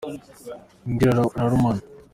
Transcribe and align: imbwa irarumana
imbwa 0.87 1.05
irarumana 1.37 1.83